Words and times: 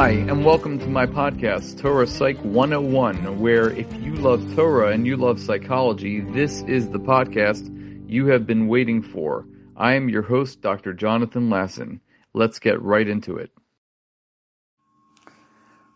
Hi, 0.00 0.12
and 0.12 0.46
welcome 0.46 0.78
to 0.78 0.86
my 0.86 1.04
podcast, 1.04 1.78
Torah 1.78 2.06
Psych 2.06 2.38
101, 2.38 3.38
where 3.38 3.68
if 3.68 3.92
you 4.02 4.14
love 4.14 4.42
Torah 4.56 4.92
and 4.92 5.06
you 5.06 5.14
love 5.18 5.38
psychology, 5.38 6.20
this 6.20 6.62
is 6.62 6.88
the 6.88 6.98
podcast 6.98 7.68
you 8.08 8.24
have 8.28 8.46
been 8.46 8.66
waiting 8.66 9.02
for. 9.02 9.46
I 9.76 9.92
am 9.92 10.08
your 10.08 10.22
host, 10.22 10.62
Dr. 10.62 10.94
Jonathan 10.94 11.50
Lasson. 11.50 12.00
Let's 12.32 12.58
get 12.58 12.80
right 12.80 13.06
into 13.06 13.36
it. 13.36 13.50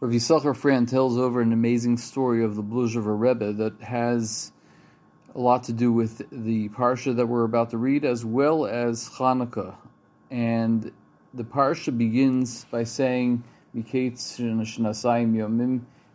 Rav 0.01 0.13
Yisachar 0.13 0.55
Frand 0.55 0.91
tells 0.91 1.17
over 1.17 1.41
an 1.41 1.55
amazing 1.55 1.97
story 1.97 2.45
of 2.45 2.57
the 2.57 2.63
Bluzhever 2.63 3.19
Rebbe 3.19 3.55
that 3.55 3.81
has 3.81 4.53
a 5.35 5.41
lot 5.41 5.65
to 5.65 5.73
do 5.73 5.91
with 5.91 6.19
the 6.31 6.69
parsha 6.69 7.17
that 7.17 7.25
we're 7.25 7.45
about 7.45 7.71
to 7.71 7.79
read, 7.79 8.05
as 8.05 8.23
well 8.23 8.67
as 8.67 9.09
Hanukkah. 9.09 9.77
And 10.31 10.93
the 11.33 11.45
parsha 11.45 11.97
begins 11.97 12.67
by 12.71 12.85
saying, 12.85 13.45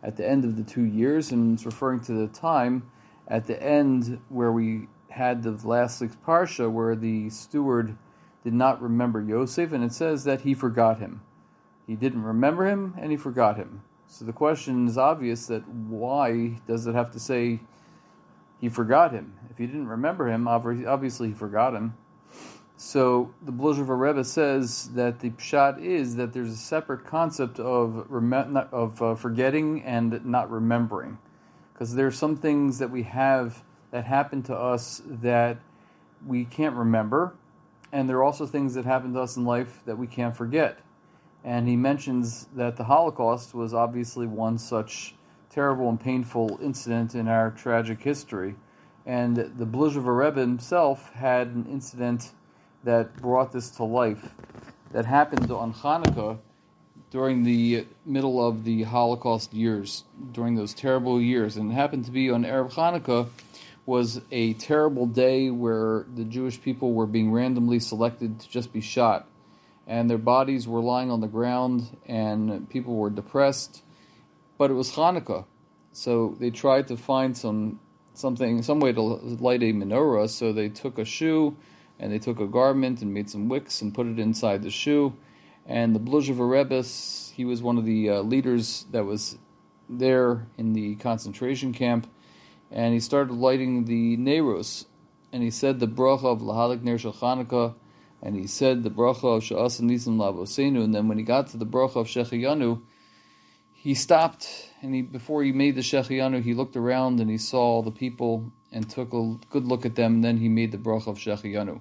at 0.02 0.16
the 0.16 0.26
end 0.26 0.44
of 0.44 0.56
the 0.56 0.64
two 0.64 0.84
years, 0.84 1.30
and 1.30 1.54
it's 1.54 1.66
referring 1.66 2.00
to 2.00 2.12
the 2.12 2.28
time 2.28 2.90
at 3.28 3.46
the 3.46 3.62
end 3.62 4.20
where 4.28 4.50
we 4.50 4.88
had 5.10 5.42
the 5.42 5.52
last 5.66 6.00
week's 6.00 6.16
parsha, 6.26 6.70
where 6.70 6.96
the 6.96 7.28
steward 7.30 7.96
did 8.42 8.54
not 8.54 8.80
remember 8.80 9.20
Yosef, 9.20 9.72
and 9.72 9.84
it 9.84 9.92
says 9.92 10.24
that 10.24 10.40
he 10.42 10.54
forgot 10.54 10.98
him. 10.98 11.20
He 11.86 11.96
didn't 11.96 12.22
remember 12.22 12.66
him, 12.66 12.94
and 12.98 13.10
he 13.10 13.16
forgot 13.16 13.56
him. 13.56 13.82
So 14.06 14.24
the 14.24 14.32
question 14.32 14.88
is 14.88 14.96
obvious 14.96 15.46
that 15.46 15.68
why 15.68 16.60
does 16.66 16.86
it 16.86 16.94
have 16.94 17.10
to 17.12 17.20
say 17.20 17.60
he 18.60 18.68
forgot 18.68 19.12
him? 19.12 19.34
If 19.50 19.58
he 19.58 19.66
didn't 19.66 19.88
remember 19.88 20.28
him, 20.28 20.48
obviously 20.48 21.28
he 21.28 21.34
forgot 21.34 21.74
him. 21.74 21.94
So 22.82 23.34
the 23.42 23.52
Bluzhever 23.52 24.00
Rebbe 24.00 24.24
says 24.24 24.88
that 24.94 25.20
the 25.20 25.28
pshat 25.28 25.82
is 25.82 26.16
that 26.16 26.32
there's 26.32 26.48
a 26.48 26.56
separate 26.56 27.04
concept 27.04 27.60
of 27.60 28.06
rem- 28.08 28.56
of 28.72 29.02
uh, 29.02 29.14
forgetting 29.16 29.82
and 29.82 30.24
not 30.24 30.50
remembering, 30.50 31.18
because 31.74 31.94
there 31.94 32.06
are 32.06 32.10
some 32.10 32.36
things 32.36 32.78
that 32.78 32.90
we 32.90 33.02
have 33.02 33.62
that 33.90 34.06
happen 34.06 34.42
to 34.44 34.56
us 34.56 35.02
that 35.06 35.58
we 36.26 36.46
can't 36.46 36.74
remember, 36.74 37.34
and 37.92 38.08
there 38.08 38.16
are 38.16 38.24
also 38.24 38.46
things 38.46 38.72
that 38.72 38.86
happen 38.86 39.12
to 39.12 39.20
us 39.20 39.36
in 39.36 39.44
life 39.44 39.82
that 39.84 39.98
we 39.98 40.06
can't 40.06 40.34
forget. 40.34 40.78
And 41.44 41.68
he 41.68 41.76
mentions 41.76 42.48
that 42.56 42.78
the 42.78 42.84
Holocaust 42.84 43.52
was 43.52 43.74
obviously 43.74 44.26
one 44.26 44.56
such 44.56 45.14
terrible 45.50 45.90
and 45.90 46.00
painful 46.00 46.58
incident 46.62 47.14
in 47.14 47.28
our 47.28 47.50
tragic 47.50 48.00
history, 48.00 48.54
and 49.04 49.36
the 49.36 49.66
Bluzhever 49.66 50.16
Rebbe 50.16 50.40
himself 50.40 51.12
had 51.12 51.48
an 51.48 51.66
incident 51.70 52.32
that 52.84 53.16
brought 53.16 53.52
this 53.52 53.70
to 53.70 53.84
life 53.84 54.34
that 54.92 55.04
happened 55.06 55.50
on 55.50 55.72
Hanukkah 55.72 56.38
during 57.10 57.42
the 57.42 57.86
middle 58.06 58.46
of 58.46 58.64
the 58.64 58.84
Holocaust 58.84 59.52
years, 59.52 60.04
during 60.32 60.54
those 60.54 60.74
terrible 60.74 61.20
years. 61.20 61.56
And 61.56 61.72
happened 61.72 62.04
to 62.06 62.10
be 62.10 62.30
on 62.30 62.44
Erev 62.44 62.72
Hanukkah 62.72 63.28
was 63.86 64.20
a 64.30 64.52
terrible 64.54 65.06
day 65.06 65.50
where 65.50 66.06
the 66.14 66.24
Jewish 66.24 66.60
people 66.62 66.92
were 66.92 67.06
being 67.06 67.32
randomly 67.32 67.80
selected 67.80 68.38
to 68.40 68.48
just 68.48 68.72
be 68.72 68.80
shot. 68.80 69.26
And 69.86 70.08
their 70.08 70.18
bodies 70.18 70.68
were 70.68 70.80
lying 70.80 71.10
on 71.10 71.20
the 71.20 71.26
ground 71.26 71.96
and 72.06 72.68
people 72.70 72.94
were 72.94 73.10
depressed. 73.10 73.82
But 74.58 74.70
it 74.70 74.74
was 74.74 74.92
Hanukkah. 74.92 75.46
So 75.92 76.36
they 76.38 76.50
tried 76.50 76.86
to 76.88 76.96
find 76.96 77.36
some 77.36 77.80
something, 78.14 78.62
some 78.62 78.80
way 78.80 78.92
to 78.92 79.00
light 79.00 79.62
a 79.62 79.72
menorah. 79.72 80.28
So 80.28 80.52
they 80.52 80.68
took 80.68 80.98
a 80.98 81.04
shoe 81.04 81.56
and 82.00 82.10
they 82.10 82.18
took 82.18 82.40
a 82.40 82.46
garment 82.46 83.02
and 83.02 83.12
made 83.12 83.30
some 83.30 83.48
wicks 83.48 83.82
and 83.82 83.94
put 83.94 84.06
it 84.06 84.18
inside 84.18 84.62
the 84.62 84.70
shoe. 84.70 85.14
And 85.66 85.94
the 85.94 86.00
Bluzhever 86.00 86.50
Rebbe, 86.50 86.82
he 87.34 87.44
was 87.44 87.62
one 87.62 87.76
of 87.76 87.84
the 87.84 88.08
uh, 88.08 88.20
leaders 88.22 88.86
that 88.90 89.04
was 89.04 89.38
there 89.88 90.46
in 90.56 90.72
the 90.72 90.96
concentration 90.96 91.72
camp, 91.72 92.10
and 92.70 92.94
he 92.94 93.00
started 93.00 93.34
lighting 93.34 93.84
the 93.84 94.16
Neiros, 94.16 94.86
and 95.32 95.42
he 95.42 95.50
said 95.50 95.78
the 95.78 95.86
bracha 95.86 96.24
of 96.24 96.40
Lahalik 96.40 96.82
Ner 96.82 96.96
Chanukah, 96.96 97.74
and 98.22 98.34
he 98.34 98.46
said 98.46 98.82
the 98.82 98.90
bracha 98.90 99.36
of 99.36 99.42
Sha'as 99.42 99.80
Nisim 99.80 100.16
Lavosenu, 100.16 100.82
and 100.82 100.94
then 100.94 101.06
when 101.06 101.18
he 101.18 101.24
got 101.24 101.48
to 101.48 101.56
the 101.58 101.66
bracha 101.66 101.96
of 101.96 102.06
Shechiyanu, 102.06 102.80
he 103.74 103.94
stopped, 103.94 104.70
and 104.80 104.94
he 104.94 105.02
before 105.02 105.42
he 105.42 105.52
made 105.52 105.74
the 105.74 105.82
Shechiyanu, 105.82 106.42
he 106.42 106.54
looked 106.54 106.76
around 106.76 107.20
and 107.20 107.30
he 107.30 107.38
saw 107.38 107.82
the 107.82 107.90
people 107.90 108.52
and 108.72 108.88
took 108.88 109.12
a 109.12 109.36
good 109.50 109.66
look 109.66 109.84
at 109.84 109.96
them, 109.96 110.14
and 110.14 110.24
then 110.24 110.38
he 110.38 110.48
made 110.48 110.72
the 110.72 110.78
bracha 110.78 111.08
of 111.08 111.18
Shechiyanu 111.18 111.80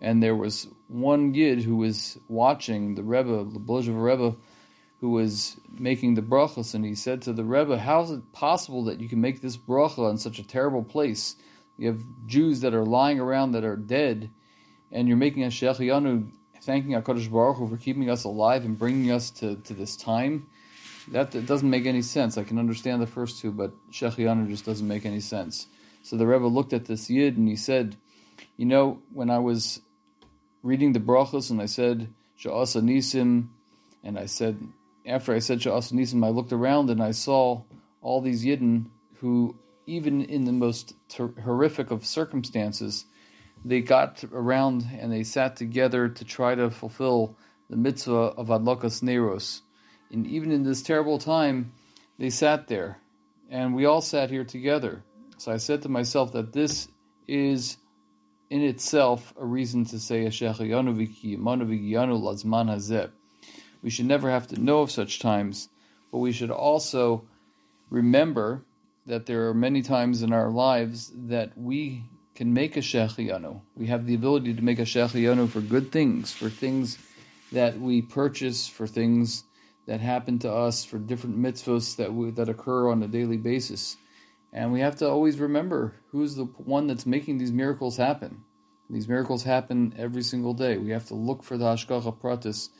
and 0.00 0.22
there 0.22 0.34
was 0.34 0.68
one 0.88 1.34
yid 1.34 1.62
who 1.62 1.76
was 1.76 2.18
watching 2.28 2.94
the 2.94 3.02
Rebbe, 3.02 3.44
the 3.44 3.60
Bluzhever 3.60 4.02
Rebbe, 4.02 4.36
who 5.00 5.10
was 5.10 5.56
making 5.70 6.14
the 6.14 6.22
brachas, 6.22 6.74
and 6.74 6.84
he 6.84 6.94
said 6.94 7.22
to 7.22 7.32
the 7.32 7.44
Rebbe, 7.44 7.78
"How 7.78 8.02
is 8.02 8.10
it 8.10 8.32
possible 8.32 8.84
that 8.84 9.00
you 9.00 9.08
can 9.08 9.20
make 9.20 9.40
this 9.40 9.56
bracha 9.56 10.10
in 10.10 10.18
such 10.18 10.38
a 10.38 10.46
terrible 10.46 10.82
place? 10.82 11.36
You 11.76 11.88
have 11.88 12.02
Jews 12.26 12.60
that 12.60 12.74
are 12.74 12.84
lying 12.84 13.20
around 13.20 13.52
that 13.52 13.64
are 13.64 13.76
dead, 13.76 14.30
and 14.90 15.08
you're 15.08 15.16
making 15.16 15.44
a 15.44 15.48
shechiyanu, 15.48 16.30
thanking 16.62 16.92
Hakadosh 16.92 17.30
Baruch 17.30 17.58
Hu 17.58 17.68
for 17.68 17.76
keeping 17.76 18.08
us 18.08 18.24
alive 18.24 18.64
and 18.64 18.78
bringing 18.78 19.10
us 19.10 19.30
to, 19.30 19.56
to 19.56 19.74
this 19.74 19.96
time." 19.96 20.46
That, 21.08 21.30
that 21.32 21.46
doesn't 21.46 21.70
make 21.70 21.86
any 21.86 22.02
sense. 22.02 22.36
I 22.36 22.42
can 22.42 22.58
understand 22.58 23.00
the 23.00 23.06
first 23.06 23.40
two, 23.40 23.52
but 23.52 23.72
shechiyanu 23.92 24.48
just 24.48 24.66
doesn't 24.66 24.88
make 24.88 25.06
any 25.06 25.20
sense. 25.20 25.68
So 26.06 26.16
the 26.16 26.24
Rebbe 26.24 26.46
looked 26.46 26.72
at 26.72 26.84
this 26.84 27.10
yid 27.10 27.36
and 27.36 27.48
he 27.48 27.56
said, 27.56 27.96
"You 28.56 28.64
know, 28.64 29.02
when 29.12 29.28
I 29.28 29.40
was 29.40 29.80
reading 30.62 30.92
the 30.92 31.00
brachos, 31.00 31.50
and 31.50 31.60
I 31.60 31.66
said 31.66 32.14
Sha'asa 32.38 32.80
Nisim, 32.80 33.48
and 34.04 34.16
I 34.16 34.26
said 34.26 34.68
after 35.04 35.34
I 35.34 35.40
said 35.40 35.58
Sha'asa 35.58 35.94
Nisim, 35.94 36.24
I 36.24 36.28
looked 36.28 36.52
around 36.52 36.90
and 36.90 37.02
I 37.02 37.10
saw 37.10 37.62
all 38.02 38.20
these 38.20 38.44
Yidden 38.44 38.86
who, 39.14 39.56
even 39.84 40.22
in 40.22 40.44
the 40.44 40.52
most 40.52 40.94
ter- 41.08 41.34
horrific 41.42 41.90
of 41.90 42.06
circumstances, 42.06 43.06
they 43.64 43.80
got 43.80 44.22
around 44.32 44.86
and 45.00 45.12
they 45.12 45.24
sat 45.24 45.56
together 45.56 46.08
to 46.08 46.24
try 46.24 46.54
to 46.54 46.70
fulfill 46.70 47.36
the 47.68 47.76
mitzvah 47.76 48.32
of 48.38 48.46
Adlokas 48.46 49.02
Neros. 49.02 49.62
And 50.12 50.24
even 50.24 50.52
in 50.52 50.62
this 50.62 50.82
terrible 50.82 51.18
time, 51.18 51.72
they 52.16 52.30
sat 52.30 52.68
there. 52.68 52.98
And 53.50 53.74
we 53.74 53.84
all 53.86 54.00
sat 54.00 54.30
here 54.30 54.44
together. 54.44 55.02
So 55.38 55.52
I 55.52 55.58
said 55.58 55.82
to 55.82 55.88
myself 55.88 56.32
that 56.32 56.52
this 56.52 56.88
is 57.28 57.76
in 58.48 58.62
itself 58.62 59.34
a 59.38 59.44
reason 59.44 59.84
to 59.86 59.98
say 59.98 60.24
lazman. 62.18 63.10
We 63.82 63.90
should 63.90 64.06
never 64.06 64.30
have 64.30 64.46
to 64.48 64.60
know 64.60 64.80
of 64.80 64.90
such 64.90 65.18
times, 65.18 65.68
but 66.10 66.18
we 66.18 66.32
should 66.32 66.50
also 66.50 67.28
remember 67.90 68.64
that 69.06 69.26
there 69.26 69.48
are 69.48 69.54
many 69.54 69.82
times 69.82 70.22
in 70.22 70.32
our 70.32 70.50
lives 70.50 71.12
that 71.14 71.56
we 71.56 72.04
can 72.34 72.52
make 72.52 72.76
a 72.76 72.80
shechiyanu. 72.80 73.60
We 73.76 73.86
have 73.86 74.06
the 74.06 74.14
ability 74.14 74.54
to 74.54 74.62
make 74.62 74.78
a 74.78 74.82
shechiyanu 74.82 75.48
for 75.48 75.60
good 75.60 75.92
things, 75.92 76.32
for 76.32 76.48
things 76.48 76.98
that 77.52 77.78
we 77.78 78.02
purchase, 78.02 78.66
for 78.66 78.86
things 78.86 79.44
that 79.86 80.00
happen 80.00 80.38
to 80.40 80.52
us, 80.52 80.84
for 80.84 80.98
different 80.98 81.38
mitzvahs 81.38 81.96
that 81.96 82.12
we, 82.12 82.30
that 82.32 82.48
occur 82.48 82.90
on 82.90 83.02
a 83.02 83.08
daily 83.08 83.36
basis. 83.36 83.96
And 84.56 84.72
we 84.72 84.80
have 84.80 84.96
to 84.96 85.08
always 85.08 85.38
remember 85.38 85.92
who's 86.12 86.34
the 86.34 86.44
one 86.44 86.86
that's 86.86 87.04
making 87.04 87.36
these 87.36 87.52
miracles 87.52 87.98
happen. 87.98 88.42
These 88.88 89.06
miracles 89.06 89.42
happen 89.42 89.94
every 89.98 90.22
single 90.22 90.54
day. 90.54 90.78
We 90.78 90.92
have 90.92 91.06
to 91.08 91.14
look 91.14 91.42
for 91.42 91.58
the 91.58 91.66
Hashgacha 91.66 92.18
Pratis, 92.18 92.70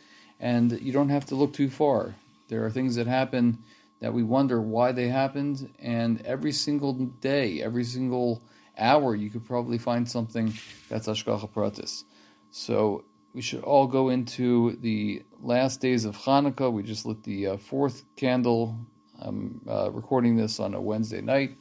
and 0.41 0.81
you 0.81 0.91
don't 0.91 1.11
have 1.11 1.27
to 1.27 1.35
look 1.35 1.53
too 1.53 1.69
far. 1.69 2.15
There 2.49 2.65
are 2.65 2.71
things 2.71 2.95
that 2.95 3.07
happen 3.07 3.63
that 4.01 4.15
we 4.15 4.23
wonder 4.23 4.59
why 4.59 4.93
they 4.93 5.09
happened, 5.09 5.71
and 5.79 6.23
every 6.23 6.53
single 6.53 6.95
day, 6.95 7.61
every 7.61 7.85
single 7.85 8.41
hour, 8.79 9.15
you 9.15 9.29
could 9.29 9.45
probably 9.45 9.77
find 9.77 10.09
something 10.09 10.55
that's 10.89 11.09
Hashgacha 11.09 11.51
Pratis. 11.51 12.05
So 12.51 13.05
we 13.35 13.43
should 13.43 13.65
all 13.65 13.87
go 13.87 14.09
into 14.09 14.77
the 14.77 15.25
last 15.43 15.83
days 15.83 16.07
of 16.07 16.17
Hanukkah. 16.17 16.73
We 16.73 16.85
just 16.85 17.05
lit 17.05 17.23
the 17.25 17.49
uh, 17.49 17.57
fourth 17.59 18.05
candle. 18.17 18.79
I'm 19.21 19.61
uh, 19.69 19.91
recording 19.91 20.37
this 20.37 20.59
on 20.59 20.73
a 20.73 20.81
Wednesday 20.81 21.21
night. 21.21 21.59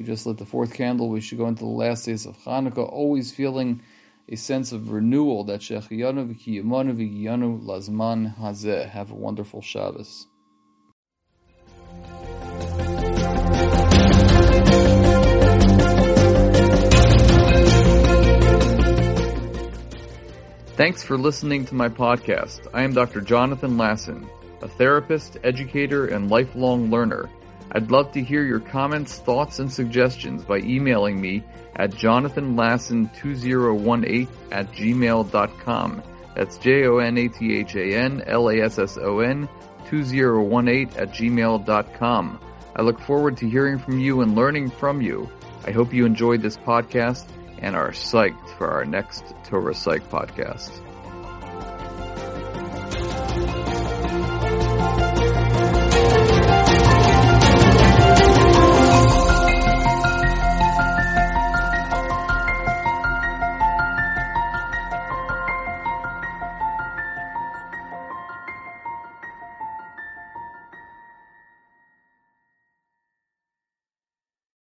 We 0.00 0.06
just 0.06 0.24
lit 0.24 0.38
the 0.38 0.46
fourth 0.46 0.72
candle. 0.72 1.10
We 1.10 1.20
should 1.20 1.36
go 1.36 1.46
into 1.46 1.64
the 1.64 1.68
last 1.68 2.06
days 2.06 2.24
of 2.24 2.34
Hanukkah, 2.38 2.90
always 2.90 3.32
feeling 3.32 3.82
a 4.30 4.36
sense 4.36 4.72
of 4.72 4.92
renewal 4.92 5.44
that 5.44 5.60
Shechiyanu 5.60 6.34
v'kiyamanu 6.34 6.96
v'giyanu 6.96 7.62
lazman 7.62 8.34
hazeh. 8.38 8.88
Have 8.88 9.10
a 9.10 9.14
wonderful 9.14 9.60
Shabbos. 9.60 10.26
Thanks 20.78 21.02
for 21.02 21.18
listening 21.18 21.66
to 21.66 21.74
my 21.74 21.90
podcast. 21.90 22.66
I 22.72 22.84
am 22.84 22.94
Dr. 22.94 23.20
Jonathan 23.20 23.76
Lasson, 23.76 24.26
a 24.62 24.68
therapist, 24.68 25.36
educator, 25.44 26.06
and 26.06 26.30
lifelong 26.30 26.90
learner. 26.90 27.28
I'd 27.72 27.90
love 27.90 28.12
to 28.12 28.22
hear 28.22 28.44
your 28.44 28.60
comments, 28.60 29.18
thoughts, 29.18 29.58
and 29.58 29.72
suggestions 29.72 30.44
by 30.44 30.58
emailing 30.58 31.20
me 31.20 31.42
at 31.76 31.90
jonathanlasson2018 31.92 34.28
at 34.50 34.72
gmail.com. 34.72 36.02
That's 36.34 36.58
J-O-N-A-T-H-A-N-L-A-S-S-O-N 36.58 39.48
2018 39.88 40.98
at 40.98 41.12
gmail.com. 41.12 42.40
I 42.76 42.82
look 42.82 43.00
forward 43.00 43.36
to 43.38 43.48
hearing 43.48 43.78
from 43.78 43.98
you 43.98 44.20
and 44.20 44.36
learning 44.36 44.70
from 44.70 45.02
you. 45.02 45.28
I 45.64 45.72
hope 45.72 45.92
you 45.92 46.06
enjoyed 46.06 46.42
this 46.42 46.56
podcast 46.56 47.26
and 47.58 47.74
are 47.76 47.90
psyched 47.90 48.56
for 48.56 48.70
our 48.70 48.84
next 48.84 49.34
Torah 49.44 49.74
Psych 49.74 50.08
podcast. 50.08 50.70